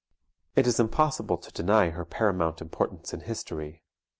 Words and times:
It 0.55 0.65
is 0.65 0.79
impossible 0.79 1.37
to 1.37 1.51
deny 1.53 1.91
her 1.91 2.05
paramount 2.05 2.59
importance 2.59 3.13
in 3.13 3.19
history. 3.19 3.83